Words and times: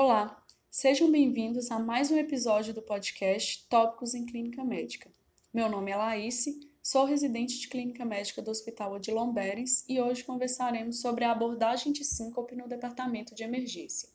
Olá, 0.00 0.40
sejam 0.70 1.10
bem-vindos 1.10 1.72
a 1.72 1.78
mais 1.80 2.08
um 2.12 2.16
episódio 2.16 2.72
do 2.72 2.80
podcast 2.80 3.66
Tópicos 3.68 4.14
em 4.14 4.24
Clínica 4.24 4.62
Médica. 4.62 5.10
Meu 5.52 5.68
nome 5.68 5.90
é 5.90 5.96
Laíse, 5.96 6.70
sou 6.80 7.04
residente 7.04 7.58
de 7.58 7.66
Clínica 7.66 8.04
Médica 8.04 8.40
do 8.40 8.48
Hospital 8.48 8.92
Odilon 8.92 9.32
Berens 9.32 9.84
e 9.88 10.00
hoje 10.00 10.22
conversaremos 10.22 11.00
sobre 11.00 11.24
a 11.24 11.32
abordagem 11.32 11.92
de 11.92 12.04
síncope 12.04 12.54
no 12.54 12.68
departamento 12.68 13.34
de 13.34 13.42
emergência. 13.42 14.08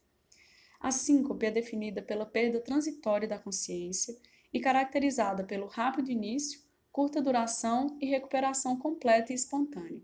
A 0.79 0.89
síncope 0.89 1.47
é 1.47 1.51
definida 1.51 2.01
pela 2.01 2.25
perda 2.25 2.61
transitória 2.61 3.27
da 3.27 3.37
consciência 3.37 4.17
e 4.53 4.61
caracterizada 4.61 5.43
pelo 5.43 5.67
rápido 5.67 6.09
início, 6.09 6.61
curta 6.93 7.21
duração 7.21 7.97
e 7.99 8.05
recuperação 8.05 8.79
completa 8.79 9.33
e 9.33 9.35
espontânea. 9.35 10.01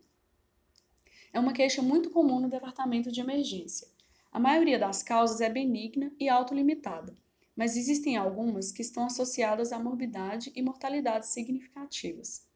É 1.32 1.40
uma 1.40 1.54
queixa 1.54 1.82
muito 1.82 2.10
comum 2.10 2.42
no 2.42 2.50
departamento 2.50 3.10
de 3.10 3.22
emergência. 3.22 3.88
A 4.32 4.40
maioria 4.40 4.78
das 4.78 5.02
causas 5.02 5.42
é 5.42 5.50
benigna 5.50 6.14
e 6.20 6.30
autolimitada, 6.30 7.18
mas 7.56 7.76
existem 7.76 8.16
algumas 8.16 8.72
que 8.72 8.84
estão 8.84 9.06
associadas 9.06 9.72
a 9.72 9.80
morbidade 9.80 10.52
e 10.56 10.62
mortalidade 10.62 11.28
significativas. 11.28 12.48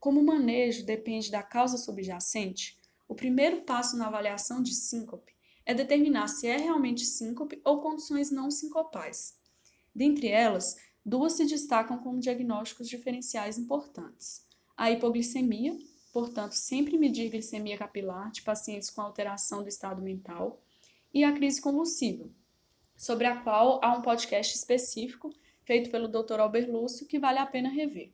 Como 0.00 0.20
o 0.20 0.24
manejo 0.24 0.84
depende 0.84 1.30
da 1.30 1.42
causa 1.42 1.78
subjacente, 1.78 2.76
o 3.06 3.14
primeiro 3.14 3.62
passo 3.62 3.96
na 3.96 4.08
avaliação 4.08 4.60
de 4.60 4.74
síncope 4.74 5.32
é 5.64 5.72
determinar 5.72 6.26
se 6.28 6.48
é 6.48 6.56
realmente 6.56 7.06
síncope 7.06 7.60
ou 7.64 7.80
condições 7.80 8.30
não 8.30 8.50
sincopais. 8.50 9.38
Dentre 9.94 10.28
elas, 10.28 10.76
duas 11.06 11.34
se 11.34 11.46
destacam 11.46 11.98
como 11.98 12.18
diagnósticos 12.18 12.88
diferenciais 12.88 13.56
importantes: 13.56 14.44
a 14.76 14.90
hipoglicemia, 14.90 15.78
portanto, 16.12 16.52
sempre 16.52 16.98
medir 16.98 17.30
glicemia 17.30 17.78
capilar 17.78 18.32
de 18.32 18.42
pacientes 18.42 18.90
com 18.90 19.00
alteração 19.00 19.62
do 19.62 19.68
estado 19.68 20.02
mental, 20.02 20.63
e 21.14 21.22
a 21.22 21.32
crise 21.32 21.62
convulsiva, 21.62 22.28
sobre 22.96 23.24
a 23.28 23.36
qual 23.40 23.80
há 23.84 23.96
um 23.96 24.02
podcast 24.02 24.56
específico 24.56 25.32
feito 25.62 25.88
pelo 25.88 26.08
Dr. 26.08 26.40
Albert 26.40 26.68
Lúcio 26.68 27.06
que 27.06 27.20
vale 27.20 27.38
a 27.38 27.46
pena 27.46 27.68
rever. 27.68 28.12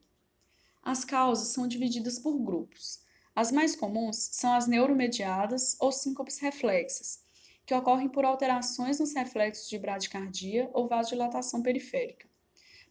As 0.83 1.03
causas 1.03 1.49
são 1.49 1.67
divididas 1.67 2.19
por 2.19 2.39
grupos. 2.39 3.01
As 3.35 3.51
mais 3.51 3.75
comuns 3.75 4.17
são 4.33 4.53
as 4.53 4.67
neuromediadas 4.67 5.79
ou 5.81 5.91
síncopes 5.91 6.39
reflexas, 6.41 7.25
que 7.65 7.75
ocorrem 7.75 8.09
por 8.09 8.27
alterações 8.27 9.01
nos 9.01 9.15
reflexos 9.15 9.71
de 9.71 9.79
bradicardia 9.79 10.69
ou 10.75 10.87
vasodilatação 10.87 11.63
periférica. 11.63 12.29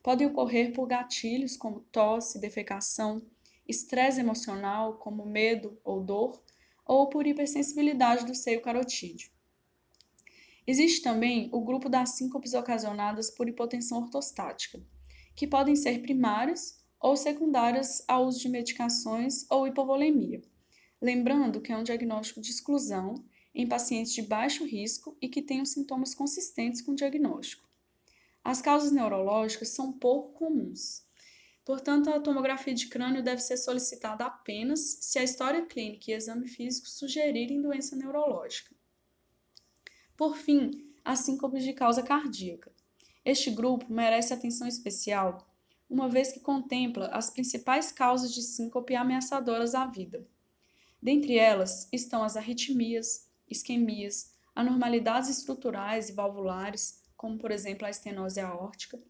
Podem 0.01 0.25
ocorrer 0.25 0.73
por 0.73 0.87
gatilhos 0.87 1.55
como 1.55 1.81
tosse, 1.91 2.39
defecação, 2.39 3.21
estresse 3.67 4.19
emocional, 4.19 4.95
como 4.95 5.23
medo 5.23 5.77
ou 5.83 6.01
dor, 6.01 6.41
ou 6.83 7.09
por 7.09 7.27
hipersensibilidade 7.27 8.25
do 8.25 8.33
seio 8.33 8.61
carotídeo. 8.61 9.29
Existe 10.71 11.01
também 11.01 11.49
o 11.51 11.61
grupo 11.61 11.89
das 11.89 12.11
síncopes 12.11 12.53
ocasionadas 12.53 13.31
por 13.31 13.49
hipotensão 13.49 14.03
ortostática, 14.03 14.79
que 15.35 15.47
podem 15.47 15.75
ser 15.75 16.03
primárias 16.03 16.79
ou 16.99 17.17
secundárias 17.17 18.03
ao 18.07 18.27
uso 18.27 18.39
de 18.39 18.49
medicações 18.49 19.47
ou 19.49 19.65
hipovolemia. 19.65 20.43
Lembrando 21.01 21.59
que 21.59 21.71
é 21.71 21.75
um 21.75 21.81
diagnóstico 21.81 22.39
de 22.39 22.51
exclusão 22.51 23.15
em 23.51 23.67
pacientes 23.67 24.13
de 24.13 24.21
baixo 24.21 24.63
risco 24.63 25.17
e 25.19 25.27
que 25.27 25.41
tenham 25.41 25.65
sintomas 25.65 26.13
consistentes 26.13 26.83
com 26.83 26.91
o 26.91 26.95
diagnóstico. 26.95 27.67
As 28.43 28.61
causas 28.61 28.91
neurológicas 28.91 29.69
são 29.69 29.91
pouco 29.91 30.33
comuns. 30.33 31.03
Portanto, 31.65 32.11
a 32.11 32.19
tomografia 32.19 32.75
de 32.75 32.85
crânio 32.89 33.23
deve 33.23 33.41
ser 33.41 33.57
solicitada 33.57 34.23
apenas 34.23 34.99
se 35.01 35.17
a 35.17 35.23
história 35.23 35.65
clínica 35.65 36.11
e 36.11 36.13
exame 36.13 36.47
físico 36.47 36.87
sugerirem 36.87 37.59
doença 37.59 37.95
neurológica. 37.95 38.77
Por 40.19 40.35
fim, 40.35 40.85
as 41.05 41.19
síncopes 41.19 41.63
de 41.63 41.71
causa 41.71 42.03
cardíaca. 42.03 42.69
Este 43.23 43.49
grupo 43.49 43.85
merece 43.89 44.33
atenção 44.33 44.67
especial, 44.67 45.49
uma 45.89 46.09
vez 46.09 46.33
que 46.33 46.41
contempla 46.41 47.07
as 47.07 47.29
principais 47.29 47.89
causas 47.89 48.33
de 48.33 48.41
síncope 48.41 48.93
ameaçadoras 48.95 49.73
à 49.73 49.85
vida. 49.85 50.27
Dentre 51.01 51.37
elas 51.37 51.87
estão 51.93 52.21
as 52.21 52.35
arritmias, 52.35 53.29
isquemias, 53.49 54.33
anormalidades 54.53 55.29
estruturais 55.29 56.09
e 56.09 56.13
valvulares, 56.13 57.01
como 57.15 57.37
por 57.37 57.49
exemplo 57.49 57.87
a 57.87 57.89
estenose 57.89 58.41
aórtica, 58.41 59.01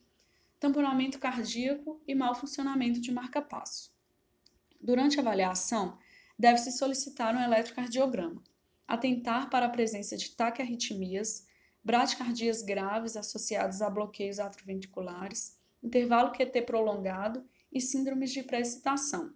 tamponamento 0.60 1.18
cardíaco 1.18 2.00
e 2.08 2.14
mau 2.14 2.36
funcionamento 2.36 3.02
de 3.02 3.12
marca-passo. 3.12 3.92
Durante 4.80 5.18
a 5.18 5.22
avaliação, 5.22 5.98
deve-se 6.38 6.72
solicitar 6.72 7.36
um 7.36 7.42
eletrocardiograma 7.42 8.44
atentar 8.90 9.52
para 9.52 9.68
a 9.68 9.70
presença 9.70 10.18
de 10.18 10.32
taquiarritmias, 10.32 11.46
bradicardias 11.84 12.64
graves 12.64 13.16
associadas 13.16 13.84
a 13.84 13.90
bloqueios 13.90 14.40
atroventriculares, 14.40 15.56
intervalo 15.82 16.32
QT 16.32 16.64
prolongado 16.64 17.48
e 17.72 17.80
síndromes 17.80 18.32
de 18.32 18.42
pré-excitação. 18.42 19.32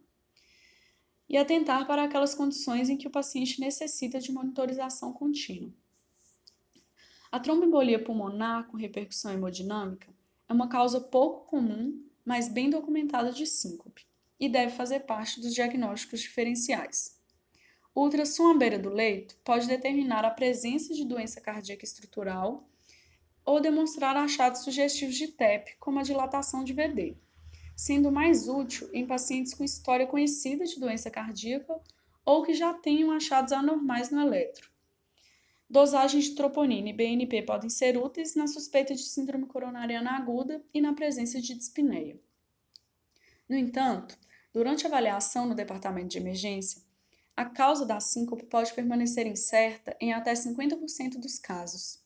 E 1.30 1.38
atentar 1.38 1.86
para 1.86 2.04
aquelas 2.04 2.34
condições 2.34 2.90
em 2.90 2.98
que 2.98 3.08
o 3.08 3.12
paciente 3.12 3.60
necessita 3.60 4.20
de 4.20 4.32
monitorização 4.32 5.14
contínua. 5.14 5.72
A 7.32 7.40
tromboembolia 7.40 8.04
pulmonar 8.04 8.68
com 8.68 8.76
repercussão 8.76 9.32
hemodinâmica 9.32 10.12
é 10.50 10.54
uma 10.54 10.68
causa 10.68 11.00
pouco 11.00 11.46
comum, 11.46 12.04
mas 12.26 12.48
bem 12.48 12.72
documentada 12.72 13.32
de 13.32 13.46
síncope, 13.46 14.04
e 14.40 14.50
deve 14.50 14.76
fazer 14.76 15.02
parte 15.02 15.40
dos 15.40 15.54
diagnósticos 15.54 16.22
diferenciais. 16.22 17.23
O 17.96 18.02
ultrassom 18.02 18.50
à 18.50 18.54
beira 18.56 18.80
do 18.80 18.90
leito 18.90 19.38
pode 19.44 19.68
determinar 19.68 20.26
a 20.26 20.32
presença 20.32 20.94
de 20.94 21.06
doença 21.06 21.40
cardíaca 21.40 21.86
estrutural 21.86 22.68
ou 23.46 23.62
demonstrar 23.62 24.18
achados 24.18 24.64
sugestivos 24.64 25.16
de 25.16 25.28
TEP, 25.28 25.76
como 25.80 26.00
a 26.00 26.04
dilatação 26.04 26.64
de 26.64 26.74
VD, 26.74 27.16
sendo 27.76 28.12
mais 28.12 28.48
útil 28.48 28.90
em 28.94 29.06
pacientes 29.06 29.54
com 29.54 29.64
história 29.64 30.08
conhecida 30.08 30.66
de 30.66 30.80
doença 30.80 31.12
cardíaca 31.12 31.80
ou 32.26 32.42
que 32.42 32.56
já 32.56 32.74
tenham 32.74 33.12
achados 33.12 33.52
anormais 33.52 34.10
no 34.10 34.22
eletro. 34.22 34.72
Dosagens 35.70 36.26
de 36.26 36.36
troponina 36.36 36.90
e 36.90 36.94
BNP 36.94 37.44
podem 37.44 37.70
ser 37.70 37.98
úteis 37.98 38.36
na 38.36 38.48
suspeita 38.48 38.96
de 38.96 39.04
síndrome 39.04 39.46
coronariana 39.46 40.12
aguda 40.12 40.64
e 40.74 40.82
na 40.82 40.94
presença 40.94 41.40
de 41.40 41.54
dispneia. 41.54 42.20
No 43.48 43.56
entanto, 43.56 44.18
durante 44.54 44.86
a 44.86 44.88
avaliação 44.88 45.48
no 45.48 45.56
departamento 45.56 46.10
de 46.10 46.18
emergência, 46.18 46.82
a 47.36 47.46
causa 47.46 47.86
da 47.86 48.00
síncope 48.00 48.46
pode 48.46 48.74
permanecer 48.74 49.26
incerta 49.26 49.96
em 50.00 50.14
até 50.14 50.34
50% 50.34 51.18
dos 51.20 51.40
casos. 51.40 52.00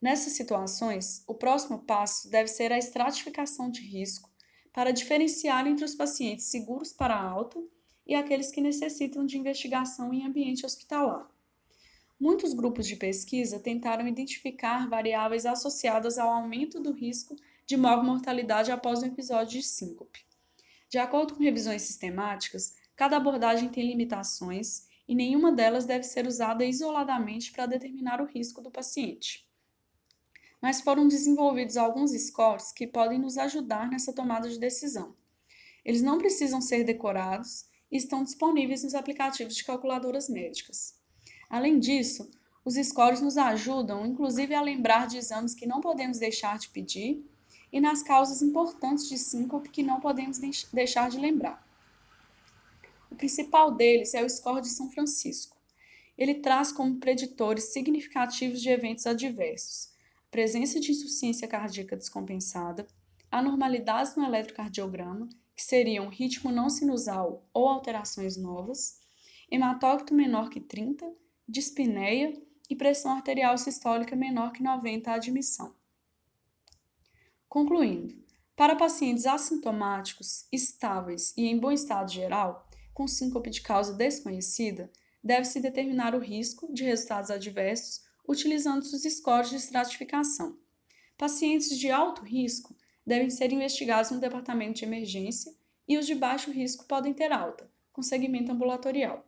Nessas 0.00 0.32
situações, 0.32 1.22
o 1.26 1.34
próximo 1.34 1.80
passo 1.80 2.28
deve 2.30 2.48
ser 2.48 2.72
a 2.72 2.78
estratificação 2.78 3.70
de 3.70 3.82
risco 3.82 4.30
para 4.72 4.90
diferenciar 4.90 5.66
entre 5.66 5.84
os 5.84 5.94
pacientes 5.94 6.46
seguros 6.46 6.92
para 6.92 7.20
alta 7.20 7.62
e 8.06 8.14
aqueles 8.14 8.50
que 8.50 8.60
necessitam 8.60 9.24
de 9.24 9.38
investigação 9.38 10.12
em 10.12 10.26
ambiente 10.26 10.66
hospitalar. 10.66 11.30
Muitos 12.18 12.54
grupos 12.54 12.86
de 12.86 12.96
pesquisa 12.96 13.58
tentaram 13.58 14.08
identificar 14.08 14.88
variáveis 14.88 15.44
associadas 15.44 16.18
ao 16.18 16.30
aumento 16.30 16.80
do 16.80 16.92
risco 16.92 17.36
de 17.66 17.76
mortalidade 17.76 18.72
após 18.72 19.02
um 19.02 19.06
episódio 19.06 19.60
de 19.60 19.66
síncope. 19.66 20.24
De 20.88 20.98
acordo 20.98 21.34
com 21.34 21.42
revisões 21.42 21.82
sistemáticas, 21.82 22.74
Cada 22.94 23.16
abordagem 23.16 23.68
tem 23.68 23.86
limitações 23.86 24.86
e 25.08 25.14
nenhuma 25.14 25.52
delas 25.52 25.84
deve 25.84 26.04
ser 26.04 26.26
usada 26.26 26.64
isoladamente 26.64 27.52
para 27.52 27.66
determinar 27.66 28.20
o 28.20 28.26
risco 28.26 28.60
do 28.60 28.70
paciente. 28.70 29.46
Mas 30.60 30.80
foram 30.80 31.08
desenvolvidos 31.08 31.76
alguns 31.76 32.12
scores 32.12 32.70
que 32.70 32.86
podem 32.86 33.18
nos 33.18 33.36
ajudar 33.36 33.90
nessa 33.90 34.12
tomada 34.12 34.48
de 34.48 34.58
decisão. 34.58 35.14
Eles 35.84 36.02
não 36.02 36.18
precisam 36.18 36.60
ser 36.60 36.84
decorados 36.84 37.66
e 37.90 37.96
estão 37.96 38.22
disponíveis 38.22 38.84
nos 38.84 38.94
aplicativos 38.94 39.56
de 39.56 39.64
calculadoras 39.64 40.28
médicas. 40.28 40.94
Além 41.50 41.78
disso, 41.78 42.30
os 42.64 42.74
scores 42.74 43.20
nos 43.20 43.36
ajudam, 43.36 44.06
inclusive, 44.06 44.54
a 44.54 44.62
lembrar 44.62 45.08
de 45.08 45.16
exames 45.16 45.54
que 45.54 45.66
não 45.66 45.80
podemos 45.80 46.18
deixar 46.18 46.58
de 46.58 46.68
pedir 46.68 47.28
e 47.72 47.80
nas 47.80 48.02
causas 48.02 48.40
importantes 48.40 49.08
de 49.08 49.18
síncope 49.18 49.68
que 49.70 49.82
não 49.82 49.98
podemos 49.98 50.38
deixar 50.72 51.10
de 51.10 51.18
lembrar. 51.18 51.66
O 53.12 53.14
principal 53.14 53.72
deles 53.72 54.14
é 54.14 54.24
o 54.24 54.28
score 54.28 54.62
de 54.62 54.70
São 54.70 54.90
Francisco. 54.90 55.60
Ele 56.16 56.36
traz 56.36 56.72
como 56.72 56.98
preditores 56.98 57.64
significativos 57.64 58.62
de 58.62 58.70
eventos 58.70 59.06
adversos 59.06 59.92
a 60.16 60.30
presença 60.30 60.80
de 60.80 60.92
insuficiência 60.92 61.46
cardíaca 61.46 61.94
descompensada, 61.94 62.86
anormalidades 63.30 64.16
no 64.16 64.24
eletrocardiograma, 64.24 65.28
que 65.54 65.62
seriam 65.62 66.08
ritmo 66.08 66.50
não 66.50 66.70
sinusal 66.70 67.46
ou 67.52 67.68
alterações 67.68 68.38
novas, 68.38 68.98
hematócrito 69.50 70.14
menor 70.14 70.48
que 70.48 70.58
30, 70.58 71.06
dispneia 71.46 72.32
e 72.70 72.74
pressão 72.74 73.12
arterial 73.12 73.58
sistólica 73.58 74.16
menor 74.16 74.52
que 74.52 74.62
90 74.62 75.10
à 75.10 75.14
admissão. 75.16 75.74
Concluindo, 77.46 78.14
para 78.56 78.74
pacientes 78.74 79.26
assintomáticos, 79.26 80.46
estáveis 80.50 81.34
e 81.36 81.44
em 81.44 81.58
bom 81.58 81.70
estado 81.70 82.10
geral, 82.10 82.66
com 82.92 83.08
síncope 83.08 83.50
de 83.50 83.60
causa 83.60 83.92
desconhecida, 83.94 84.90
deve-se 85.22 85.60
determinar 85.60 86.14
o 86.14 86.18
risco 86.18 86.72
de 86.72 86.84
resultados 86.84 87.30
adversos 87.30 88.02
utilizando 88.26 88.82
os 88.82 89.02
scores 89.02 89.50
de 89.50 89.56
estratificação. 89.56 90.58
Pacientes 91.16 91.78
de 91.78 91.90
alto 91.90 92.22
risco 92.22 92.76
devem 93.06 93.30
ser 93.30 93.52
investigados 93.52 94.10
no 94.10 94.20
departamento 94.20 94.78
de 94.78 94.84
emergência 94.84 95.54
e 95.86 95.98
os 95.98 96.06
de 96.06 96.14
baixo 96.14 96.50
risco 96.50 96.84
podem 96.86 97.12
ter 97.12 97.32
alta, 97.32 97.70
com 97.92 98.02
segmento 98.02 98.52
ambulatorial. 98.52 99.26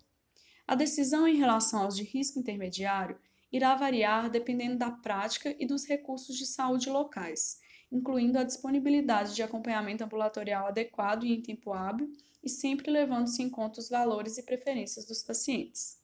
A 0.66 0.74
decisão 0.74 1.28
em 1.28 1.36
relação 1.36 1.82
aos 1.82 1.96
de 1.96 2.04
risco 2.04 2.38
intermediário 2.38 3.18
irá 3.52 3.74
variar 3.74 4.30
dependendo 4.30 4.78
da 4.78 4.90
prática 4.90 5.54
e 5.58 5.66
dos 5.66 5.84
recursos 5.84 6.36
de 6.36 6.46
saúde 6.46 6.88
locais, 6.88 7.60
incluindo 7.94 8.38
a 8.38 8.42
disponibilidade 8.42 9.36
de 9.36 9.42
acompanhamento 9.42 10.02
ambulatorial 10.02 10.66
adequado 10.66 11.24
e 11.24 11.32
em 11.32 11.40
tempo 11.40 11.72
hábil 11.72 12.12
e 12.42 12.48
sempre 12.48 12.90
levando-se 12.90 13.40
em 13.40 13.48
conta 13.48 13.78
os 13.78 13.88
valores 13.88 14.36
e 14.36 14.42
preferências 14.42 15.04
dos 15.06 15.22
pacientes. 15.22 15.96